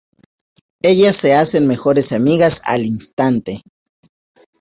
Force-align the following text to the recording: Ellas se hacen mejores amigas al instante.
Ellas 0.81 1.15
se 1.15 1.35
hacen 1.35 1.67
mejores 1.67 2.11
amigas 2.11 2.63
al 2.65 2.85
instante. 2.87 3.61